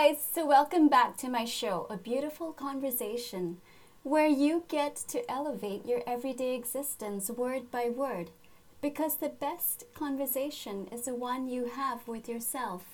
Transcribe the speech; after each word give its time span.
guys, 0.00 0.18
so 0.32 0.46
welcome 0.46 0.88
back 0.88 1.16
to 1.16 1.28
my 1.28 1.44
show, 1.44 1.84
A 1.90 1.96
Beautiful 1.96 2.52
Conversation, 2.52 3.56
where 4.04 4.28
you 4.28 4.62
get 4.68 4.94
to 5.08 5.28
elevate 5.28 5.84
your 5.86 6.02
everyday 6.06 6.54
existence 6.54 7.28
word 7.30 7.68
by 7.72 7.90
word, 7.90 8.30
because 8.80 9.16
the 9.16 9.28
best 9.28 9.82
conversation 9.94 10.86
is 10.92 11.06
the 11.06 11.16
one 11.16 11.48
you 11.48 11.70
have 11.74 12.06
with 12.06 12.28
yourself. 12.28 12.84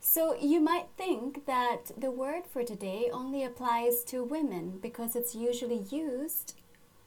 So, 0.00 0.34
you 0.40 0.60
might 0.60 0.86
think 0.96 1.44
that 1.44 1.90
the 1.94 2.10
word 2.10 2.44
for 2.50 2.64
today 2.64 3.10
only 3.12 3.44
applies 3.44 4.04
to 4.04 4.24
women 4.24 4.78
because 4.80 5.14
it's 5.14 5.34
usually 5.34 5.84
used 5.90 6.54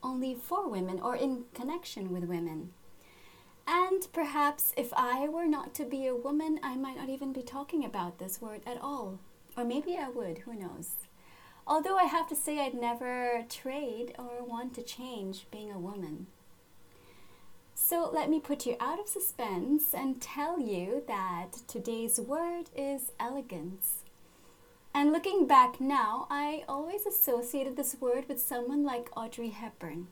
only 0.03 0.35
for 0.35 0.69
women 0.69 0.99
or 0.99 1.16
in 1.16 1.45
connection 1.55 2.11
with 2.11 2.25
women. 2.25 2.69
And 3.67 4.07
perhaps 4.11 4.73
if 4.75 4.93
I 4.93 5.27
were 5.27 5.45
not 5.45 5.73
to 5.75 5.85
be 5.85 6.07
a 6.07 6.15
woman, 6.15 6.59
I 6.63 6.75
might 6.75 6.97
not 6.97 7.09
even 7.09 7.33
be 7.33 7.41
talking 7.41 7.85
about 7.85 8.19
this 8.19 8.41
word 8.41 8.61
at 8.65 8.81
all. 8.81 9.19
Or 9.55 9.63
maybe 9.63 9.97
I 9.97 10.09
would, 10.09 10.39
who 10.39 10.53
knows. 10.53 10.91
Although 11.67 11.97
I 11.97 12.05
have 12.05 12.27
to 12.29 12.35
say, 12.35 12.59
I'd 12.59 12.73
never 12.73 13.45
trade 13.49 14.13
or 14.17 14.43
want 14.43 14.73
to 14.75 14.81
change 14.81 15.45
being 15.52 15.71
a 15.71 15.79
woman. 15.79 16.27
So 17.75 18.09
let 18.11 18.29
me 18.29 18.39
put 18.39 18.66
you 18.66 18.75
out 18.79 18.99
of 18.99 19.07
suspense 19.07 19.93
and 19.93 20.21
tell 20.21 20.59
you 20.59 21.03
that 21.07 21.57
today's 21.67 22.19
word 22.19 22.69
is 22.75 23.11
elegance. 23.19 24.03
And 24.93 25.11
looking 25.11 25.47
back 25.47 25.80
now, 25.80 26.27
I 26.30 26.64
always 26.67 27.05
associated 27.05 27.77
this 27.77 27.95
word 27.99 28.25
with 28.27 28.41
someone 28.41 28.83
like 28.83 29.09
Audrey 29.16 29.49
Hepburn. 29.49 30.08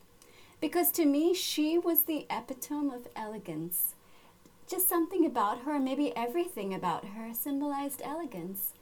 Because 0.60 0.90
to 0.92 1.06
me, 1.06 1.32
she 1.34 1.78
was 1.78 2.02
the 2.02 2.26
epitome 2.28 2.94
of 2.94 3.08
elegance. 3.16 3.94
Just 4.68 4.88
something 4.88 5.24
about 5.24 5.62
her, 5.62 5.78
maybe 5.78 6.14
everything 6.14 6.74
about 6.74 7.06
her, 7.06 7.32
symbolized 7.32 8.02
elegance. 8.04 8.74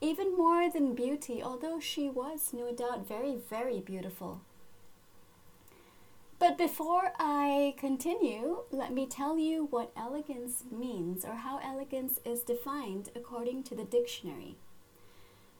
Even 0.00 0.36
more 0.36 0.70
than 0.70 0.94
beauty, 0.94 1.42
although 1.42 1.78
she 1.78 2.08
was 2.08 2.52
no 2.54 2.72
doubt 2.72 3.06
very, 3.06 3.36
very 3.36 3.80
beautiful. 3.80 4.40
But 6.38 6.56
before 6.56 7.12
I 7.18 7.74
continue, 7.76 8.60
let 8.70 8.94
me 8.94 9.06
tell 9.06 9.36
you 9.36 9.66
what 9.66 9.92
elegance 9.94 10.64
means 10.72 11.22
or 11.22 11.34
how 11.34 11.58
elegance 11.62 12.18
is 12.24 12.40
defined 12.40 13.10
according 13.14 13.64
to 13.64 13.74
the 13.74 13.84
dictionary. 13.84 14.56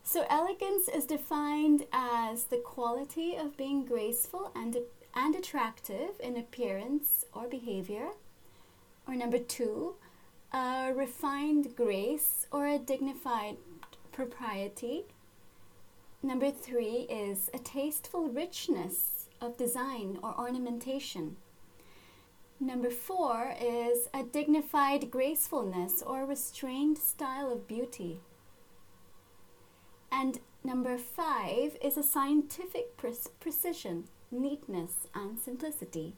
So, 0.02 0.24
elegance 0.30 0.88
is 0.88 1.04
defined 1.04 1.84
as 1.92 2.44
the 2.44 2.56
quality 2.56 3.36
of 3.36 3.58
being 3.58 3.84
graceful 3.84 4.50
and 4.56 4.78
and 5.14 5.34
attractive 5.34 6.20
in 6.20 6.36
appearance 6.36 7.26
or 7.32 7.48
behavior. 7.48 8.10
Or 9.06 9.14
number 9.14 9.38
two, 9.38 9.94
a 10.52 10.92
refined 10.94 11.76
grace 11.76 12.46
or 12.50 12.66
a 12.66 12.78
dignified 12.78 13.56
propriety. 14.12 15.04
Number 16.22 16.50
three 16.50 17.06
is 17.08 17.50
a 17.54 17.58
tasteful 17.58 18.28
richness 18.28 19.28
of 19.40 19.56
design 19.56 20.18
or 20.22 20.38
ornamentation. 20.38 21.36
Number 22.58 22.90
four 22.90 23.54
is 23.58 24.08
a 24.12 24.22
dignified 24.22 25.10
gracefulness 25.10 26.02
or 26.02 26.26
restrained 26.26 26.98
style 26.98 27.50
of 27.50 27.66
beauty. 27.66 28.20
And 30.12 30.40
number 30.62 30.98
five 30.98 31.78
is 31.80 31.96
a 31.96 32.02
scientific 32.02 32.98
pre- 32.98 33.14
precision 33.40 34.08
neatness, 34.30 35.08
and 35.14 35.38
simplicity. 35.38 36.14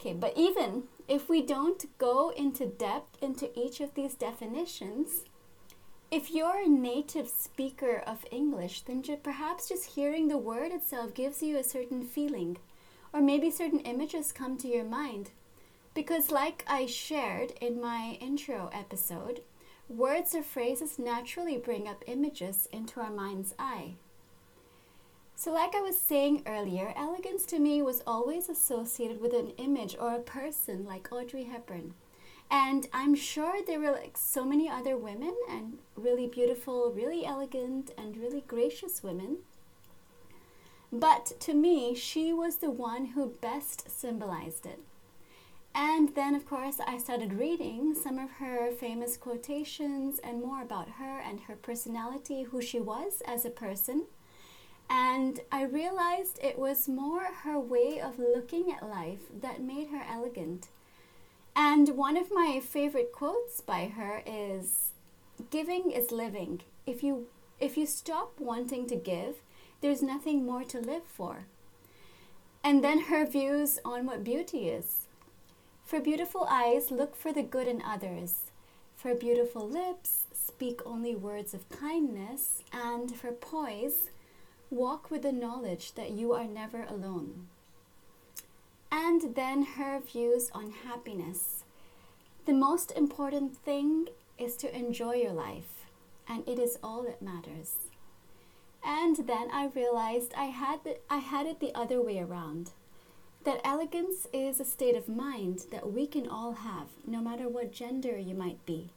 Okay, 0.00 0.12
but 0.12 0.34
even 0.36 0.84
if 1.08 1.28
we 1.28 1.42
don't 1.42 1.86
go 1.98 2.30
into 2.30 2.66
depth 2.66 3.20
into 3.20 3.50
each 3.58 3.80
of 3.80 3.94
these 3.94 4.14
definitions, 4.14 5.24
if 6.10 6.30
you're 6.30 6.62
a 6.62 6.68
native 6.68 7.28
speaker 7.28 8.02
of 8.06 8.24
English, 8.30 8.82
then 8.82 9.02
perhaps 9.22 9.68
just 9.68 9.90
hearing 9.96 10.28
the 10.28 10.38
word 10.38 10.72
itself 10.72 11.14
gives 11.14 11.42
you 11.42 11.58
a 11.58 11.64
certain 11.64 12.02
feeling, 12.02 12.56
or 13.12 13.20
maybe 13.20 13.50
certain 13.50 13.80
images 13.80 14.32
come 14.32 14.56
to 14.58 14.68
your 14.68 14.84
mind. 14.84 15.30
Because, 15.94 16.30
like 16.30 16.64
I 16.68 16.86
shared 16.86 17.52
in 17.60 17.80
my 17.80 18.16
intro 18.20 18.70
episode, 18.72 19.42
words 19.88 20.34
or 20.34 20.42
phrases 20.42 20.98
naturally 20.98 21.58
bring 21.58 21.88
up 21.88 22.04
images 22.06 22.68
into 22.72 23.00
our 23.00 23.10
mind's 23.10 23.54
eye. 23.58 23.94
So, 25.40 25.52
like 25.52 25.76
I 25.76 25.80
was 25.80 25.96
saying 25.96 26.42
earlier, 26.46 26.92
elegance 26.96 27.44
to 27.44 27.60
me 27.60 27.80
was 27.80 28.02
always 28.04 28.48
associated 28.48 29.20
with 29.20 29.32
an 29.32 29.50
image 29.50 29.94
or 29.96 30.12
a 30.12 30.18
person 30.18 30.84
like 30.84 31.12
Audrey 31.12 31.44
Hepburn. 31.44 31.94
And 32.50 32.88
I'm 32.92 33.14
sure 33.14 33.62
there 33.64 33.78
were 33.78 33.92
like 33.92 34.16
so 34.16 34.44
many 34.44 34.68
other 34.68 34.96
women 34.96 35.36
and 35.48 35.78
really 35.94 36.26
beautiful, 36.26 36.90
really 36.90 37.24
elegant, 37.24 37.92
and 37.96 38.16
really 38.16 38.42
gracious 38.48 39.04
women. 39.04 39.36
But 40.92 41.38
to 41.38 41.54
me, 41.54 41.94
she 41.94 42.32
was 42.32 42.56
the 42.56 42.72
one 42.72 43.06
who 43.14 43.36
best 43.40 43.88
symbolized 43.88 44.66
it. 44.66 44.80
And 45.72 46.16
then, 46.16 46.34
of 46.34 46.46
course, 46.46 46.80
I 46.84 46.98
started 46.98 47.32
reading 47.34 47.94
some 47.94 48.18
of 48.18 48.28
her 48.40 48.72
famous 48.72 49.16
quotations 49.16 50.18
and 50.18 50.40
more 50.40 50.62
about 50.62 50.88
her 50.98 51.20
and 51.20 51.42
her 51.42 51.54
personality, 51.54 52.42
who 52.42 52.60
she 52.60 52.80
was 52.80 53.22
as 53.24 53.44
a 53.44 53.50
person. 53.50 54.06
And 54.90 55.40
I 55.52 55.62
realized 55.64 56.38
it 56.42 56.58
was 56.58 56.88
more 56.88 57.24
her 57.42 57.58
way 57.58 58.00
of 58.00 58.18
looking 58.18 58.72
at 58.72 58.88
life 58.88 59.20
that 59.40 59.60
made 59.60 59.88
her 59.88 60.04
elegant. 60.08 60.68
And 61.54 61.90
one 61.90 62.16
of 62.16 62.30
my 62.32 62.60
favorite 62.60 63.12
quotes 63.12 63.60
by 63.60 63.86
her 63.86 64.22
is 64.26 64.90
giving 65.50 65.90
is 65.90 66.10
living. 66.10 66.60
If 66.86 67.02
you 67.02 67.26
if 67.60 67.76
you 67.76 67.86
stop 67.86 68.38
wanting 68.38 68.86
to 68.86 68.96
give, 68.96 69.36
there's 69.80 70.02
nothing 70.02 70.46
more 70.46 70.64
to 70.64 70.78
live 70.78 71.04
for. 71.04 71.46
And 72.62 72.82
then 72.84 73.02
her 73.02 73.26
views 73.26 73.78
on 73.84 74.06
what 74.06 74.24
beauty 74.24 74.68
is. 74.68 75.06
For 75.84 76.00
beautiful 76.00 76.46
eyes, 76.48 76.90
look 76.90 77.16
for 77.16 77.32
the 77.32 77.42
good 77.42 77.66
in 77.66 77.82
others. 77.82 78.50
For 78.96 79.14
beautiful 79.14 79.68
lips, 79.68 80.26
speak 80.32 80.80
only 80.84 81.14
words 81.14 81.54
of 81.54 81.68
kindness. 81.68 82.62
And 82.72 83.14
for 83.14 83.32
poise, 83.32 84.10
Walk 84.70 85.10
with 85.10 85.22
the 85.22 85.32
knowledge 85.32 85.94
that 85.94 86.10
you 86.10 86.32
are 86.34 86.44
never 86.44 86.84
alone. 86.84 87.48
And 88.92 89.34
then 89.34 89.62
her 89.62 89.98
views 89.98 90.50
on 90.52 90.72
happiness. 90.84 91.64
The 92.44 92.52
most 92.52 92.92
important 92.92 93.56
thing 93.56 94.08
is 94.36 94.56
to 94.56 94.76
enjoy 94.76 95.14
your 95.14 95.32
life, 95.32 95.86
and 96.28 96.46
it 96.46 96.58
is 96.58 96.78
all 96.82 97.02
that 97.04 97.22
matters. 97.22 97.74
And 98.84 99.16
then 99.26 99.48
I 99.50 99.70
realized 99.74 100.34
I 100.36 100.46
had, 100.46 100.84
the, 100.84 100.98
I 101.08 101.18
had 101.18 101.46
it 101.46 101.60
the 101.60 101.74
other 101.74 102.02
way 102.02 102.18
around. 102.18 102.72
That 103.44 103.60
elegance 103.64 104.26
is 104.34 104.60
a 104.60 104.66
state 104.66 104.96
of 104.96 105.08
mind 105.08 105.64
that 105.70 105.92
we 105.92 106.06
can 106.06 106.28
all 106.28 106.52
have, 106.52 106.88
no 107.06 107.22
matter 107.22 107.48
what 107.48 107.72
gender 107.72 108.18
you 108.18 108.34
might 108.34 108.64
be. 108.66 108.90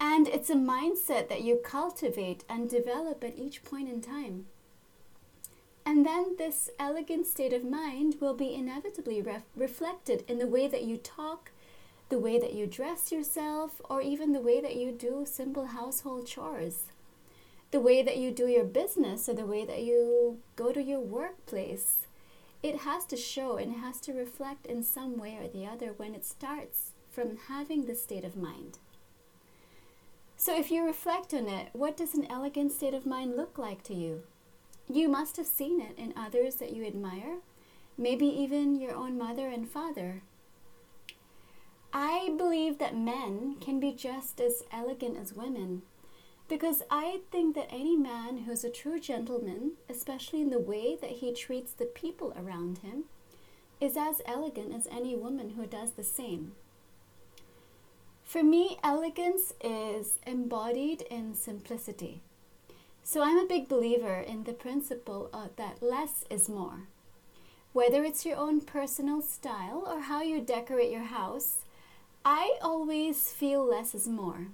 And 0.00 0.26
it's 0.26 0.50
a 0.50 0.54
mindset 0.54 1.28
that 1.28 1.42
you 1.42 1.60
cultivate 1.62 2.42
and 2.48 2.68
develop 2.68 3.22
at 3.22 3.38
each 3.38 3.62
point 3.64 3.88
in 3.88 4.00
time. 4.00 4.46
And 5.84 6.06
then 6.06 6.36
this 6.36 6.70
elegant 6.78 7.26
state 7.26 7.52
of 7.52 7.64
mind 7.64 8.16
will 8.20 8.34
be 8.34 8.54
inevitably 8.54 9.20
ref- 9.20 9.42
reflected 9.56 10.24
in 10.28 10.38
the 10.38 10.46
way 10.46 10.68
that 10.68 10.84
you 10.84 10.96
talk, 10.96 11.50
the 12.08 12.18
way 12.18 12.38
that 12.38 12.54
you 12.54 12.66
dress 12.66 13.10
yourself, 13.10 13.80
or 13.90 14.00
even 14.00 14.32
the 14.32 14.40
way 14.40 14.60
that 14.60 14.76
you 14.76 14.92
do 14.92 15.24
simple 15.26 15.66
household 15.66 16.26
chores. 16.26 16.84
The 17.72 17.80
way 17.80 18.02
that 18.02 18.18
you 18.18 18.30
do 18.30 18.46
your 18.46 18.64
business 18.64 19.28
or 19.28 19.34
the 19.34 19.46
way 19.46 19.64
that 19.64 19.82
you 19.82 20.38
go 20.56 20.72
to 20.72 20.82
your 20.82 21.00
workplace. 21.00 22.06
It 22.62 22.80
has 22.80 23.04
to 23.06 23.16
show 23.16 23.56
and 23.56 23.74
it 23.74 23.78
has 23.78 23.98
to 24.02 24.12
reflect 24.12 24.66
in 24.66 24.84
some 24.84 25.18
way 25.18 25.36
or 25.40 25.48
the 25.48 25.66
other 25.66 25.94
when 25.96 26.14
it 26.14 26.24
starts 26.24 26.92
from 27.10 27.38
having 27.48 27.86
this 27.86 28.02
state 28.02 28.24
of 28.24 28.36
mind. 28.36 28.78
So, 30.36 30.58
if 30.58 30.70
you 30.70 30.84
reflect 30.84 31.32
on 31.34 31.48
it, 31.48 31.68
what 31.72 31.96
does 31.96 32.14
an 32.14 32.26
elegant 32.30 32.72
state 32.72 32.94
of 32.94 33.06
mind 33.06 33.36
look 33.36 33.58
like 33.58 33.82
to 33.84 33.94
you? 33.94 34.22
You 34.90 35.08
must 35.08 35.36
have 35.36 35.46
seen 35.46 35.80
it 35.80 35.96
in 35.98 36.12
others 36.16 36.56
that 36.56 36.72
you 36.72 36.84
admire, 36.84 37.38
maybe 37.96 38.26
even 38.26 38.74
your 38.74 38.94
own 38.94 39.16
mother 39.18 39.48
and 39.48 39.68
father. 39.68 40.22
I 41.92 42.34
believe 42.36 42.78
that 42.78 42.96
men 42.96 43.56
can 43.60 43.78
be 43.78 43.92
just 43.92 44.40
as 44.40 44.64
elegant 44.72 45.18
as 45.18 45.34
women 45.34 45.82
because 46.52 46.82
I 46.90 47.20
think 47.30 47.54
that 47.54 47.72
any 47.72 47.96
man 47.96 48.38
who's 48.38 48.62
a 48.62 48.68
true 48.68 49.00
gentleman, 49.00 49.72
especially 49.88 50.42
in 50.42 50.50
the 50.50 50.58
way 50.58 50.96
that 51.00 51.10
he 51.10 51.32
treats 51.32 51.72
the 51.72 51.86
people 51.86 52.34
around 52.36 52.78
him, 52.78 53.04
is 53.80 53.96
as 53.96 54.20
elegant 54.26 54.74
as 54.74 54.86
any 54.90 55.16
woman 55.16 55.50
who 55.50 55.66
does 55.66 55.92
the 55.92 56.04
same. 56.04 56.52
For 58.22 58.42
me, 58.42 58.78
elegance 58.84 59.54
is 59.62 60.18
embodied 60.26 61.02
in 61.10 61.34
simplicity. 61.34 62.20
So 63.04 63.22
I'm 63.22 63.38
a 63.38 63.46
big 63.46 63.68
believer 63.68 64.20
in 64.20 64.44
the 64.44 64.52
principle 64.52 65.28
uh, 65.32 65.48
that 65.56 65.82
less 65.82 66.24
is 66.30 66.48
more. 66.48 66.88
Whether 67.72 68.04
it's 68.04 68.24
your 68.24 68.36
own 68.36 68.60
personal 68.60 69.22
style 69.22 69.84
or 69.86 70.02
how 70.02 70.22
you 70.22 70.40
decorate 70.40 70.92
your 70.92 71.04
house, 71.04 71.64
I 72.24 72.58
always 72.62 73.30
feel 73.32 73.64
less 73.64 73.94
is 73.94 74.06
more. 74.06 74.48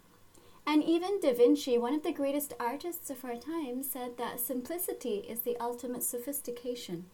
And 0.66 0.82
even 0.82 1.20
Da 1.20 1.34
Vinci, 1.34 1.78
one 1.78 1.94
of 1.94 2.02
the 2.02 2.12
greatest 2.12 2.54
artists 2.58 3.10
of 3.10 3.24
our 3.24 3.36
time, 3.36 3.82
said 3.82 4.16
that 4.16 4.40
simplicity 4.40 5.24
is 5.28 5.40
the 5.40 5.56
ultimate 5.58 6.02
sophistication. 6.02 7.06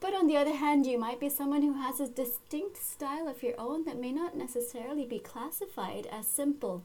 But 0.00 0.14
on 0.14 0.26
the 0.26 0.36
other 0.36 0.54
hand, 0.54 0.86
you 0.86 0.98
might 0.98 1.20
be 1.20 1.28
someone 1.28 1.62
who 1.62 1.74
has 1.74 2.00
a 2.00 2.08
distinct 2.08 2.76
style 2.76 3.28
of 3.28 3.42
your 3.42 3.58
own 3.58 3.84
that 3.84 4.00
may 4.00 4.12
not 4.12 4.36
necessarily 4.36 5.04
be 5.04 5.18
classified 5.18 6.06
as 6.06 6.26
simple, 6.26 6.84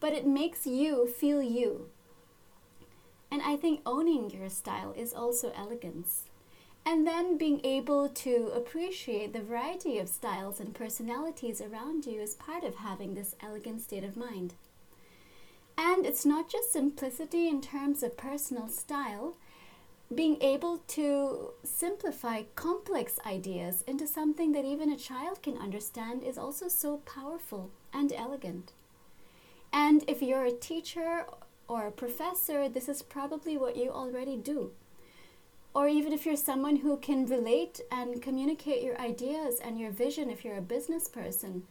but 0.00 0.12
it 0.12 0.26
makes 0.26 0.66
you 0.66 1.06
feel 1.06 1.42
you. 1.42 1.88
And 3.34 3.42
I 3.42 3.56
think 3.56 3.80
owning 3.84 4.30
your 4.30 4.48
style 4.48 4.94
is 4.96 5.12
also 5.12 5.52
elegance. 5.56 6.22
And 6.86 7.04
then 7.04 7.36
being 7.36 7.60
able 7.64 8.08
to 8.08 8.52
appreciate 8.54 9.32
the 9.32 9.42
variety 9.42 9.98
of 9.98 10.08
styles 10.08 10.60
and 10.60 10.72
personalities 10.72 11.60
around 11.60 12.06
you 12.06 12.20
is 12.20 12.34
part 12.36 12.62
of 12.62 12.76
having 12.76 13.14
this 13.14 13.34
elegant 13.42 13.80
state 13.80 14.04
of 14.04 14.16
mind. 14.16 14.54
And 15.76 16.06
it's 16.06 16.24
not 16.24 16.48
just 16.48 16.72
simplicity 16.72 17.48
in 17.48 17.60
terms 17.60 18.04
of 18.04 18.16
personal 18.16 18.68
style, 18.68 19.34
being 20.14 20.40
able 20.40 20.84
to 20.86 21.54
simplify 21.64 22.42
complex 22.54 23.18
ideas 23.26 23.82
into 23.88 24.06
something 24.06 24.52
that 24.52 24.64
even 24.64 24.92
a 24.92 24.96
child 24.96 25.42
can 25.42 25.58
understand 25.58 26.22
is 26.22 26.38
also 26.38 26.68
so 26.68 26.98
powerful 26.98 27.72
and 27.92 28.12
elegant. 28.12 28.70
And 29.72 30.04
if 30.06 30.22
you're 30.22 30.44
a 30.44 30.52
teacher 30.52 31.24
or 31.68 31.86
a 31.86 31.92
professor, 31.92 32.68
this 32.68 32.88
is 32.88 33.02
probably 33.02 33.56
what 33.56 33.76
you 33.76 33.90
already 33.90 34.36
do. 34.36 34.72
Or 35.74 35.88
even 35.88 36.12
if 36.12 36.24
you're 36.24 36.36
someone 36.36 36.76
who 36.76 36.96
can 36.96 37.26
relate 37.26 37.80
and 37.90 38.22
communicate 38.22 38.82
your 38.82 39.00
ideas 39.00 39.58
and 39.62 39.78
your 39.78 39.90
vision, 39.90 40.30
if 40.30 40.44
you're 40.44 40.56
a 40.56 40.62
business 40.62 41.08
person, 41.08 41.64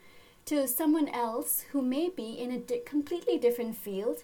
to 0.46 0.68
someone 0.68 1.08
else 1.08 1.66
who 1.72 1.82
may 1.82 2.10
be 2.10 2.34
in 2.34 2.52
a 2.52 2.60
di- 2.60 2.80
completely 2.86 3.38
different 3.38 3.78
field 3.78 4.24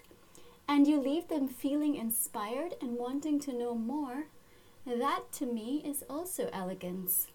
and 0.68 0.86
you 0.86 1.00
leave 1.00 1.28
them 1.28 1.48
feeling 1.48 1.96
inspired 1.96 2.74
and 2.80 2.98
wanting 2.98 3.40
to 3.40 3.56
know 3.56 3.74
more, 3.74 4.26
that 4.86 5.32
to 5.32 5.46
me 5.46 5.82
is 5.84 6.04
also 6.10 6.50
elegance. 6.52 7.28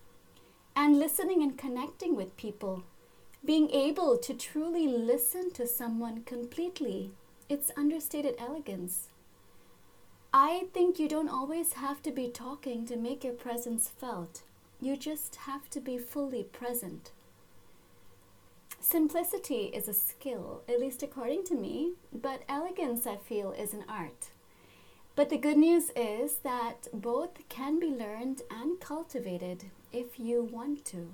And 0.75 0.99
listening 0.99 1.41
and 1.41 1.57
connecting 1.57 2.15
with 2.15 2.37
people, 2.37 2.83
being 3.43 3.69
able 3.71 4.17
to 4.17 4.33
truly 4.33 4.87
listen 4.87 5.51
to 5.51 5.65
someone 5.67 6.23
completely, 6.23 7.11
it's 7.47 7.71
understated 7.77 8.35
elegance. 8.39 9.09
I 10.33 10.65
think 10.73 10.99
you 10.99 11.07
don't 11.07 11.29
always 11.29 11.73
have 11.73 12.01
to 12.03 12.11
be 12.11 12.27
talking 12.27 12.85
to 12.87 12.97
make 12.97 13.23
your 13.23 13.33
presence 13.33 13.87
felt. 13.87 14.41
You 14.81 14.97
just 14.97 15.35
have 15.47 15.69
to 15.69 15.79
be 15.79 15.97
fully 15.97 16.43
present. 16.43 17.11
Simplicity 18.79 19.71
is 19.73 19.87
a 19.87 19.93
skill, 19.93 20.61
at 20.67 20.79
least 20.79 21.01
according 21.01 21.45
to 21.45 21.55
me, 21.55 21.93
but 22.13 22.43
elegance, 22.49 23.07
I 23.07 23.15
feel, 23.15 23.51
is 23.51 23.73
an 23.73 23.85
art. 23.87 24.29
But 25.15 25.29
the 25.29 25.37
good 25.37 25.57
news 25.57 25.91
is 25.95 26.37
that 26.43 26.87
both 26.93 27.47
can 27.47 27.79
be 27.79 27.87
learned 27.87 28.41
and 28.51 28.79
cultivated 28.79 29.65
if 29.93 30.19
you 30.19 30.43
want 30.43 30.83
to. 30.85 31.11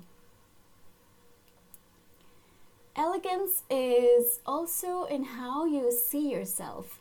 Elegance 3.02 3.64
is 3.68 4.38
also 4.46 5.06
in 5.06 5.24
how 5.24 5.64
you 5.64 5.90
see 5.90 6.30
yourself, 6.30 7.00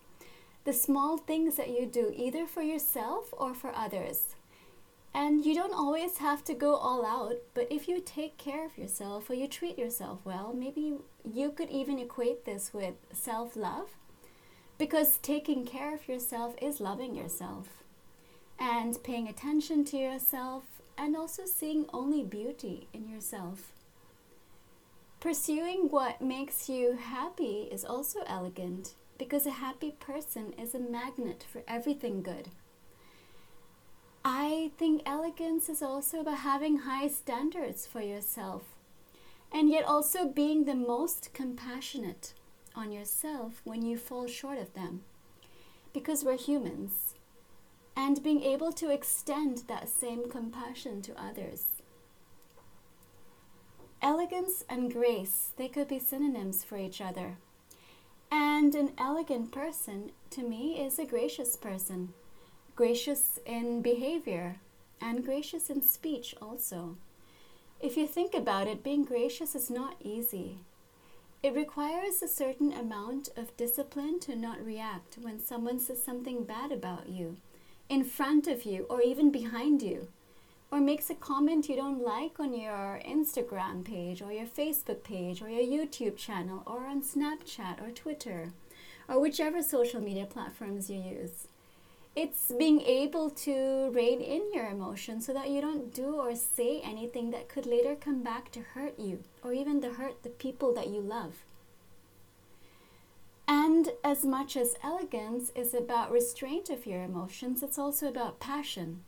the 0.66 0.74
small 0.74 1.20
things 1.20 1.58
that 1.58 1.70
you 1.70 1.86
do 1.86 2.12
either 2.16 2.48
for 2.48 2.64
yourself 2.64 3.32
or 3.38 3.54
for 3.54 3.72
others. 3.76 4.36
And 5.14 5.46
you 5.46 5.54
don't 5.54 5.76
always 5.76 6.18
have 6.18 6.44
to 6.46 6.56
go 6.56 6.74
all 6.74 7.06
out, 7.06 7.36
but 7.54 7.68
if 7.70 7.88
you 7.88 8.02
take 8.04 8.40
care 8.40 8.66
of 8.66 8.80
yourself 8.80 9.30
or 9.30 9.36
you 9.36 9.48
treat 9.48 9.78
yourself 9.78 10.18
well, 10.24 10.56
maybe 10.58 10.96
you 11.24 11.52
could 11.52 11.70
even 11.70 12.00
equate 12.00 12.46
this 12.46 12.74
with 12.74 12.96
self 13.14 13.56
love. 13.56 13.90
Because 14.80 15.20
taking 15.20 15.68
care 15.68 15.94
of 15.94 16.08
yourself 16.08 16.56
is 16.60 16.82
loving 16.82 17.14
yourself 17.14 17.84
and 18.58 19.04
paying 19.04 19.28
attention 19.28 19.86
to 19.86 19.98
yourself 19.98 20.64
and 20.98 21.16
also 21.16 21.46
seeing 21.46 21.86
only 21.94 22.24
beauty 22.24 22.88
in 22.92 23.08
yourself. 23.08 23.72
Pursuing 25.22 25.90
what 25.90 26.20
makes 26.20 26.68
you 26.68 26.94
happy 26.94 27.70
is 27.72 27.86
also 27.86 28.22
elegant 28.26 28.96
because 29.20 29.46
a 29.46 29.52
happy 29.52 29.92
person 29.92 30.52
is 30.54 30.74
a 30.74 30.80
magnet 30.80 31.46
for 31.48 31.62
everything 31.68 32.24
good. 32.24 32.50
I 34.26 34.72
think 34.80 35.04
elegance 35.06 35.70
is 35.70 35.84
also 35.84 36.22
about 36.22 36.40
having 36.40 36.80
high 36.80 37.08
standards 37.08 37.86
for 37.86 38.02
yourself 38.02 38.64
and 39.52 39.70
yet 39.70 39.86
also 39.86 40.28
being 40.28 40.66
the 40.66 40.74
most 40.74 41.30
compassionate 41.36 42.34
on 42.74 42.92
yourself 42.92 43.62
when 43.64 43.84
you 43.84 43.98
fall 43.98 44.26
short 44.26 44.58
of 44.58 44.74
them 44.74 45.04
because 45.94 46.24
we're 46.24 46.36
humans 46.36 47.14
and 47.96 48.24
being 48.24 48.42
able 48.42 48.72
to 48.72 48.90
extend 48.90 49.60
that 49.68 49.88
same 49.88 50.32
compassion 50.32 51.00
to 51.04 51.14
others. 51.22 51.81
Elegance 54.02 54.64
and 54.68 54.92
grace, 54.92 55.52
they 55.58 55.68
could 55.68 55.88
be 55.88 56.00
synonyms 56.00 56.64
for 56.64 56.78
each 56.78 57.02
other. 57.02 57.38
And 58.32 58.74
an 58.74 58.94
elegant 58.98 59.52
person, 59.52 60.12
to 60.32 60.42
me, 60.42 60.84
is 60.84 60.98
a 60.98 61.06
gracious 61.06 61.56
person 61.56 62.14
gracious 62.76 63.38
in 63.46 63.82
behavior, 63.82 64.58
and 65.00 65.24
gracious 65.24 65.70
in 65.70 65.84
speech 65.84 66.34
also. 66.42 66.98
If 67.80 67.96
you 67.96 68.08
think 68.08 68.34
about 68.34 68.68
it, 68.68 68.84
being 68.84 69.04
gracious 69.04 69.54
is 69.54 69.70
not 69.70 69.98
easy. 70.00 70.58
It 71.44 71.54
requires 71.54 72.22
a 72.22 72.28
certain 72.28 72.72
amount 72.72 73.30
of 73.36 73.56
discipline 73.58 74.20
to 74.22 74.36
not 74.36 74.66
react 74.66 75.18
when 75.22 75.40
someone 75.40 75.80
says 75.80 76.04
something 76.04 76.44
bad 76.44 76.72
about 76.72 77.10
you, 77.10 77.38
in 77.90 78.04
front 78.04 78.48
of 78.48 78.64
you, 78.64 78.86
or 78.90 79.02
even 79.02 79.32
behind 79.32 79.82
you, 79.82 80.08
or 80.72 80.80
makes 80.80 81.10
a 81.10 81.16
comment 81.16 81.68
you 81.68 81.76
don't 81.76 82.02
like 82.02 82.40
on 82.40 82.54
your 82.54 83.02
Instagram 83.06 83.84
page, 83.84 84.22
or 84.22 84.32
your 84.32 84.48
Facebook 84.48 85.04
page, 85.04 85.42
or 85.42 85.50
your 85.50 85.64
YouTube 85.64 86.18
channel, 86.18 86.64
or 86.66 86.86
on 86.88 87.02
Snapchat 87.02 87.86
or 87.86 87.92
Twitter, 87.92 88.54
or 89.08 89.20
whichever 89.20 89.62
social 89.62 90.02
media 90.02 90.26
platforms 90.26 90.90
you 90.90 91.02
use 91.02 91.48
it's 92.16 92.52
being 92.58 92.82
able 92.82 93.30
to 93.30 93.90
rein 93.92 94.20
in 94.20 94.54
your 94.54 94.70
emotions 94.70 95.26
so 95.26 95.34
that 95.34 95.50
you 95.50 95.62
don't 95.62 95.94
do 95.94 96.16
or 96.16 96.36
say 96.36 96.82
anything 96.82 97.32
that 97.32 97.48
could 97.48 97.66
later 97.66 97.96
come 97.96 98.22
back 98.22 98.52
to 98.52 98.60
hurt 98.60 99.00
you 99.00 99.24
or 99.44 99.54
even 99.54 99.82
to 99.82 99.94
hurt 99.94 100.22
the 100.24 100.30
people 100.30 100.74
that 100.74 100.90
you 100.90 101.00
love. 101.00 101.46
And 103.48 103.92
as 104.04 104.26
much 104.26 104.58
as 104.58 104.76
elegance 104.84 105.52
is 105.56 105.74
about 105.74 106.12
restraint 106.12 106.70
of 106.70 106.86
your 106.86 107.02
emotions, 107.02 107.64
it's 107.64 107.80
also 107.80 108.08
about 108.08 108.40
passion. 108.40 109.04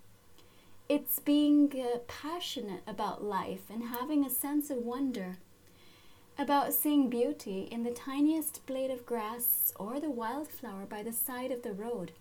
It's 0.89 1.19
being 1.19 1.71
uh, 1.73 1.99
passionate 2.07 2.83
about 2.85 3.23
life 3.23 3.69
and 3.69 3.83
having 3.85 4.25
a 4.25 4.29
sense 4.29 4.69
of 4.69 4.77
wonder, 4.77 5.37
about 6.37 6.73
seeing 6.73 7.09
beauty 7.09 7.67
in 7.71 7.83
the 7.83 7.91
tiniest 7.91 8.65
blade 8.65 8.91
of 8.91 9.05
grass 9.05 9.73
or 9.77 9.99
the 9.99 10.09
wildflower 10.09 10.85
by 10.85 11.03
the 11.03 11.13
side 11.13 11.51
of 11.51 11.63
the 11.63 11.73
road 11.73 12.11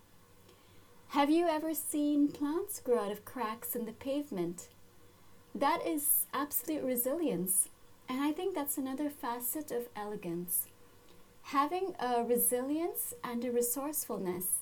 have 1.13 1.29
you 1.29 1.47
ever 1.47 1.75
seen 1.75 2.29
plants 2.29 2.81
grow 2.81 3.01
out 3.01 3.13
of 3.13 3.27
cracks 3.27 3.77
in 3.77 3.85
the 3.85 3.93
pavement? 3.93 4.69
That 5.55 5.87
is 5.87 6.25
absolute 6.33 6.83
resilience. 6.83 7.69
And 8.09 8.23
I 8.23 8.33
think 8.33 8.55
that's 8.55 8.79
another 8.79 9.11
facet 9.11 9.71
of 9.71 9.91
elegance. 9.95 10.69
Having 11.43 11.97
a 12.01 12.25
resilience 12.25 13.13
and 13.23 13.45
a 13.45 13.53
resourcefulness, 13.53 14.61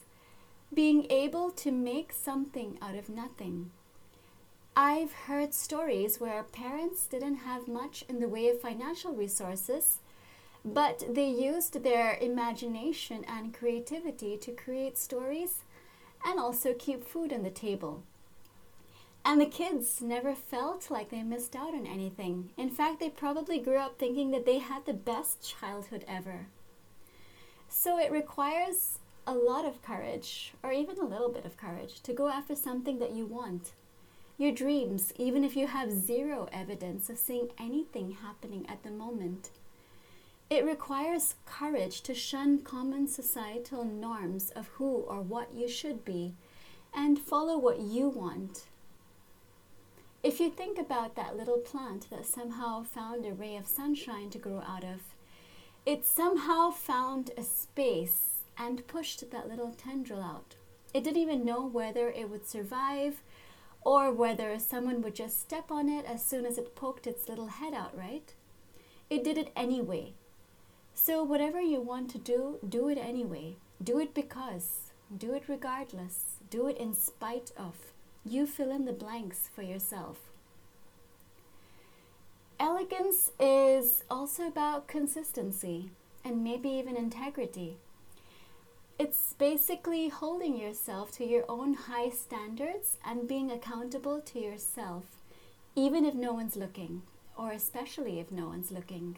being 0.74 1.06
able 1.08 1.52
to 1.52 1.70
make 1.70 2.12
something 2.12 2.78
out 2.82 2.96
of 2.96 3.08
nothing. 3.08 3.70
I've 4.82 5.12
heard 5.12 5.52
stories 5.52 6.20
where 6.20 6.42
parents 6.42 7.06
didn't 7.06 7.44
have 7.44 7.68
much 7.68 8.02
in 8.08 8.18
the 8.18 8.30
way 8.30 8.48
of 8.48 8.62
financial 8.62 9.12
resources, 9.12 9.98
but 10.64 11.04
they 11.06 11.28
used 11.28 11.82
their 11.82 12.16
imagination 12.18 13.22
and 13.28 13.52
creativity 13.52 14.38
to 14.38 14.52
create 14.52 14.96
stories 14.96 15.64
and 16.24 16.40
also 16.40 16.72
keep 16.72 17.04
food 17.04 17.30
on 17.30 17.42
the 17.42 17.50
table. 17.50 18.04
And 19.22 19.38
the 19.38 19.44
kids 19.44 20.00
never 20.00 20.34
felt 20.34 20.90
like 20.90 21.10
they 21.10 21.22
missed 21.22 21.54
out 21.54 21.74
on 21.74 21.86
anything. 21.86 22.48
In 22.56 22.70
fact, 22.70 23.00
they 23.00 23.10
probably 23.10 23.58
grew 23.58 23.76
up 23.76 23.98
thinking 23.98 24.30
that 24.30 24.46
they 24.46 24.60
had 24.60 24.86
the 24.86 24.94
best 24.94 25.46
childhood 25.46 26.06
ever. 26.08 26.46
So 27.68 27.98
it 27.98 28.10
requires 28.10 28.98
a 29.26 29.34
lot 29.34 29.66
of 29.66 29.82
courage, 29.82 30.54
or 30.62 30.72
even 30.72 30.98
a 30.98 31.04
little 31.04 31.28
bit 31.28 31.44
of 31.44 31.58
courage, 31.58 32.00
to 32.00 32.14
go 32.14 32.28
after 32.28 32.56
something 32.56 32.98
that 32.98 33.12
you 33.12 33.26
want. 33.26 33.74
Your 34.40 34.52
dreams, 34.52 35.12
even 35.18 35.44
if 35.44 35.54
you 35.54 35.66
have 35.66 35.92
zero 35.92 36.48
evidence 36.50 37.10
of 37.10 37.18
seeing 37.18 37.50
anything 37.58 38.12
happening 38.22 38.64
at 38.70 38.82
the 38.82 38.90
moment. 38.90 39.50
It 40.48 40.64
requires 40.64 41.34
courage 41.44 42.00
to 42.00 42.14
shun 42.14 42.62
common 42.62 43.06
societal 43.06 43.84
norms 43.84 44.48
of 44.56 44.68
who 44.68 45.04
or 45.06 45.20
what 45.20 45.52
you 45.54 45.68
should 45.68 46.06
be 46.06 46.32
and 46.94 47.18
follow 47.18 47.58
what 47.58 47.80
you 47.80 48.08
want. 48.08 48.64
If 50.22 50.40
you 50.40 50.48
think 50.48 50.78
about 50.78 51.16
that 51.16 51.36
little 51.36 51.58
plant 51.58 52.08
that 52.08 52.24
somehow 52.24 52.84
found 52.84 53.26
a 53.26 53.34
ray 53.34 53.56
of 53.56 53.66
sunshine 53.66 54.30
to 54.30 54.38
grow 54.38 54.62
out 54.66 54.84
of, 54.84 55.00
it 55.84 56.06
somehow 56.06 56.70
found 56.70 57.30
a 57.36 57.42
space 57.42 58.44
and 58.56 58.86
pushed 58.86 59.30
that 59.32 59.50
little 59.50 59.74
tendril 59.76 60.22
out. 60.22 60.54
It 60.94 61.04
didn't 61.04 61.20
even 61.20 61.44
know 61.44 61.66
whether 61.66 62.08
it 62.08 62.30
would 62.30 62.48
survive 62.48 63.22
or 63.82 64.12
whether 64.12 64.58
someone 64.58 65.00
would 65.02 65.14
just 65.14 65.40
step 65.40 65.70
on 65.70 65.88
it 65.88 66.04
as 66.04 66.24
soon 66.24 66.44
as 66.44 66.58
it 66.58 66.76
poked 66.76 67.06
its 67.06 67.28
little 67.28 67.48
head 67.48 67.74
out, 67.74 67.96
right? 67.96 68.34
It 69.08 69.24
did 69.24 69.38
it 69.38 69.50
anyway. 69.56 70.14
So, 70.94 71.24
whatever 71.24 71.60
you 71.60 71.80
want 71.80 72.10
to 72.10 72.18
do, 72.18 72.58
do 72.68 72.88
it 72.88 72.98
anyway. 72.98 73.56
Do 73.82 73.98
it 73.98 74.14
because. 74.14 74.92
Do 75.16 75.34
it 75.34 75.44
regardless. 75.48 76.36
Do 76.50 76.68
it 76.68 76.76
in 76.76 76.94
spite 76.94 77.52
of. 77.56 77.74
You 78.24 78.46
fill 78.46 78.70
in 78.70 78.84
the 78.84 78.92
blanks 78.92 79.48
for 79.54 79.62
yourself. 79.62 80.18
Elegance 82.58 83.30
is 83.40 84.04
also 84.10 84.46
about 84.46 84.86
consistency 84.86 85.90
and 86.22 86.44
maybe 86.44 86.68
even 86.68 86.96
integrity. 86.96 87.78
It's 89.02 89.32
basically 89.32 90.10
holding 90.10 90.58
yourself 90.58 91.10
to 91.12 91.24
your 91.24 91.46
own 91.48 91.72
high 91.72 92.10
standards 92.10 92.98
and 93.02 93.26
being 93.26 93.50
accountable 93.50 94.20
to 94.20 94.38
yourself, 94.38 95.04
even 95.74 96.04
if 96.04 96.12
no 96.12 96.34
one's 96.34 96.54
looking, 96.54 97.00
or 97.34 97.50
especially 97.50 98.20
if 98.20 98.30
no 98.30 98.48
one's 98.48 98.70
looking. 98.70 99.16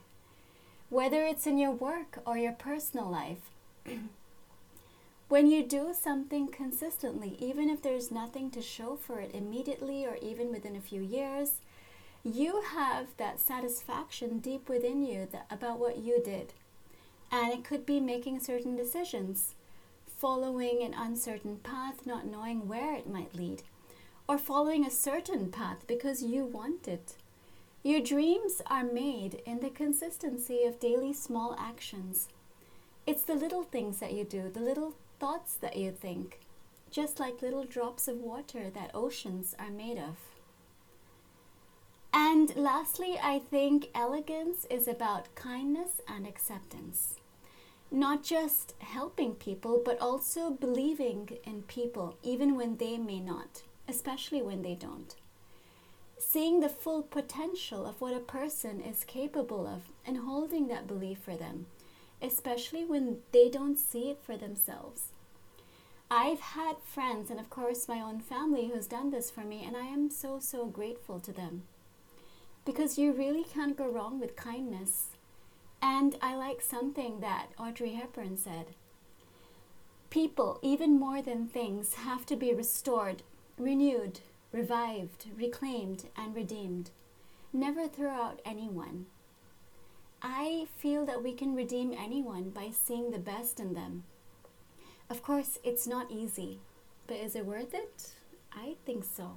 Whether 0.88 1.24
it's 1.24 1.48
in 1.48 1.58
your 1.58 1.72
work 1.72 2.20
or 2.24 2.38
your 2.38 2.52
personal 2.52 3.10
life, 3.10 3.50
when 5.28 5.50
you 5.50 5.64
do 5.64 5.92
something 6.00 6.46
consistently, 6.46 7.36
even 7.40 7.68
if 7.68 7.82
there's 7.82 8.12
nothing 8.12 8.52
to 8.52 8.62
show 8.62 8.94
for 8.94 9.18
it 9.18 9.34
immediately 9.34 10.06
or 10.06 10.16
even 10.22 10.52
within 10.52 10.76
a 10.76 10.80
few 10.80 11.02
years, 11.02 11.54
you 12.22 12.62
have 12.72 13.08
that 13.16 13.40
satisfaction 13.40 14.38
deep 14.38 14.68
within 14.68 15.02
you 15.02 15.26
that, 15.32 15.46
about 15.50 15.80
what 15.80 15.98
you 15.98 16.22
did. 16.24 16.52
And 17.32 17.52
it 17.52 17.64
could 17.64 17.84
be 17.84 17.98
making 17.98 18.38
certain 18.38 18.76
decisions 18.76 19.56
following 20.22 20.84
an 20.84 20.94
uncertain 20.94 21.56
path, 21.64 22.06
not 22.06 22.24
knowing 22.24 22.68
where 22.68 22.94
it 22.94 23.10
might 23.10 23.34
lead, 23.34 23.60
or 24.28 24.38
following 24.38 24.86
a 24.86 24.90
certain 24.90 25.50
path 25.50 25.84
because 25.88 26.22
you 26.22 26.44
want 26.44 26.86
it. 26.86 27.16
Your 27.82 28.00
dreams 28.00 28.62
are 28.66 28.84
made 28.84 29.42
in 29.44 29.58
the 29.58 29.68
consistency 29.68 30.62
of 30.62 30.78
daily 30.78 31.12
small 31.12 31.56
actions. 31.58 32.28
It's 33.04 33.24
the 33.24 33.34
little 33.34 33.64
things 33.64 33.98
that 33.98 34.12
you 34.12 34.22
do, 34.22 34.48
the 34.48 34.60
little 34.60 34.94
thoughts 35.18 35.56
that 35.56 35.76
you 35.76 35.90
think, 35.90 36.38
just 36.88 37.18
like 37.18 37.42
little 37.42 37.64
drops 37.64 38.06
of 38.06 38.18
water 38.18 38.70
that 38.70 38.92
oceans 38.94 39.56
are 39.58 39.72
made 39.72 39.98
of. 39.98 40.18
And 42.12 42.54
lastly, 42.54 43.18
I 43.20 43.40
think 43.40 43.88
elegance 43.92 44.66
is 44.70 44.86
about 44.86 45.34
kindness 45.34 46.00
and 46.06 46.28
acceptance 46.28 47.16
not 47.92 48.22
just 48.22 48.74
helping 48.78 49.34
people, 49.34 49.82
but 49.84 50.00
also 50.00 50.50
believing 50.50 51.28
in 51.44 51.62
people, 51.62 52.16
even 52.22 52.56
when 52.56 52.78
they 52.78 52.96
may 52.96 53.20
not, 53.20 53.62
especially 53.86 54.40
when 54.40 54.62
they 54.62 54.74
don't. 54.74 55.14
Seeing 56.18 56.60
the 56.60 56.68
full 56.68 57.02
potential 57.02 57.84
of 57.84 58.00
what 58.00 58.14
a 58.14 58.20
person 58.20 58.80
is 58.80 59.04
capable 59.04 59.66
of 59.66 59.82
and 60.06 60.18
holding 60.18 60.68
that 60.68 60.86
belief 60.86 61.18
for 61.18 61.36
them, 61.36 61.66
especially 62.22 62.84
when 62.84 63.18
they 63.32 63.50
don't 63.50 63.78
see 63.78 64.08
it 64.10 64.20
for 64.24 64.36
themselves. 64.36 65.08
I've 66.10 66.40
had 66.40 66.76
friends 66.84 67.30
and, 67.30 67.40
of 67.40 67.50
course, 67.50 67.88
my 67.88 68.00
own 68.00 68.20
family 68.20 68.68
who's 68.68 68.86
done 68.86 69.10
this 69.10 69.30
for 69.30 69.40
me, 69.40 69.64
and 69.66 69.76
I 69.76 69.86
am 69.86 70.10
so, 70.10 70.38
so 70.38 70.66
grateful 70.66 71.20
to 71.20 71.32
them. 71.32 71.62
Because 72.64 72.98
you 72.98 73.12
really 73.12 73.44
can't 73.44 73.76
go 73.76 73.88
wrong 73.88 74.20
with 74.20 74.36
kindness 74.36 75.11
and 75.82 76.16
I 76.22 76.36
like 76.36 76.62
something 76.62 77.20
that 77.20 77.48
Audrey 77.58 77.94
Hepburn 77.94 78.36
said. 78.36 78.66
People, 80.10 80.60
even 80.62 80.98
more 80.98 81.20
than 81.20 81.48
things, 81.48 81.94
have 81.94 82.24
to 82.26 82.36
be 82.36 82.54
restored, 82.54 83.22
renewed, 83.58 84.20
revived, 84.52 85.26
reclaimed, 85.36 86.04
and 86.16 86.34
redeemed. 86.34 86.90
Never 87.52 87.88
throw 87.88 88.10
out 88.10 88.40
anyone. 88.44 89.06
I 90.22 90.68
feel 90.76 91.04
that 91.06 91.22
we 91.22 91.32
can 91.32 91.56
redeem 91.56 91.92
anyone 91.92 92.50
by 92.50 92.70
seeing 92.70 93.10
the 93.10 93.18
best 93.18 93.58
in 93.58 93.74
them. 93.74 94.04
Of 95.10 95.22
course, 95.22 95.58
it's 95.64 95.86
not 95.86 96.10
easy, 96.10 96.60
but 97.08 97.16
is 97.16 97.34
it 97.34 97.44
worth 97.44 97.74
it? 97.74 98.12
I 98.52 98.76
think 98.86 99.04
so. 99.04 99.32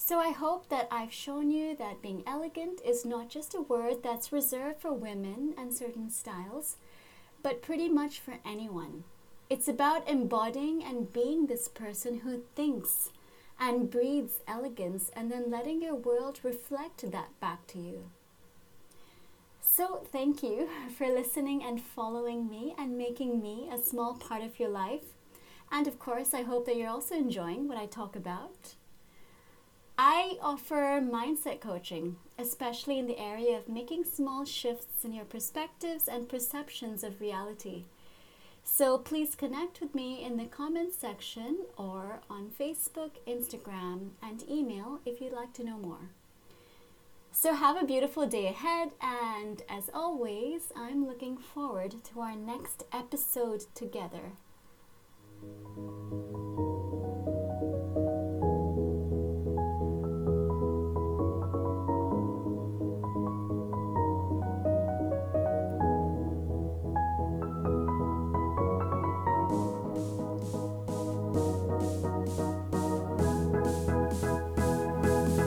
So 0.00 0.20
I 0.20 0.30
hope 0.30 0.68
that 0.68 0.86
I've 0.92 1.12
shown 1.12 1.50
you 1.50 1.76
that 1.76 2.00
being 2.00 2.22
elegant 2.24 2.80
is 2.84 3.04
not 3.04 3.28
just 3.28 3.52
a 3.52 3.60
word 3.60 4.02
that's 4.02 4.32
reserved 4.32 4.80
for 4.80 4.92
women 4.92 5.54
and 5.58 5.74
certain 5.74 6.08
styles, 6.08 6.76
but 7.42 7.62
pretty 7.62 7.88
much 7.88 8.20
for 8.20 8.38
anyone. 8.46 9.02
It's 9.50 9.66
about 9.66 10.08
embodying 10.08 10.84
and 10.84 11.12
being 11.12 11.46
this 11.46 11.66
person 11.66 12.20
who 12.20 12.44
thinks 12.54 13.10
and 13.58 13.90
breathes 13.90 14.38
elegance 14.46 15.10
and 15.16 15.32
then 15.32 15.50
letting 15.50 15.82
your 15.82 15.96
world 15.96 16.38
reflect 16.44 17.10
that 17.10 17.38
back 17.40 17.66
to 17.66 17.78
you. 17.78 18.08
So, 19.60 20.06
thank 20.12 20.44
you 20.44 20.68
for 20.96 21.08
listening 21.08 21.62
and 21.64 21.82
following 21.82 22.48
me 22.48 22.72
and 22.78 22.96
making 22.96 23.42
me 23.42 23.68
a 23.70 23.76
small 23.76 24.14
part 24.14 24.42
of 24.42 24.60
your 24.60 24.70
life. 24.70 25.16
And 25.72 25.88
of 25.88 25.98
course, 25.98 26.32
I 26.32 26.42
hope 26.42 26.66
that 26.66 26.76
you're 26.76 26.88
also 26.88 27.16
enjoying 27.16 27.66
what 27.66 27.76
I 27.76 27.86
talk 27.86 28.14
about. 28.14 28.74
I 30.00 30.38
offer 30.40 31.00
mindset 31.02 31.60
coaching, 31.60 32.16
especially 32.38 33.00
in 33.00 33.08
the 33.08 33.18
area 33.18 33.58
of 33.58 33.68
making 33.68 34.04
small 34.04 34.44
shifts 34.44 35.04
in 35.04 35.12
your 35.12 35.24
perspectives 35.24 36.06
and 36.06 36.28
perceptions 36.28 37.02
of 37.02 37.20
reality. 37.20 37.86
So 38.62 38.98
please 38.98 39.34
connect 39.34 39.80
with 39.80 39.96
me 39.96 40.22
in 40.22 40.36
the 40.36 40.44
comments 40.44 40.96
section 40.96 41.66
or 41.76 42.20
on 42.30 42.50
Facebook, 42.50 43.12
Instagram, 43.26 44.10
and 44.22 44.48
email 44.48 45.00
if 45.04 45.20
you'd 45.20 45.32
like 45.32 45.52
to 45.54 45.64
know 45.64 45.78
more. 45.78 46.10
So 47.32 47.54
have 47.54 47.76
a 47.76 47.86
beautiful 47.86 48.26
day 48.26 48.46
ahead, 48.46 48.90
and 49.00 49.62
as 49.68 49.90
always, 49.92 50.72
I'm 50.76 51.08
looking 51.08 51.36
forward 51.36 52.04
to 52.04 52.20
our 52.20 52.36
next 52.36 52.84
episode 52.92 53.64
together. 53.74 54.32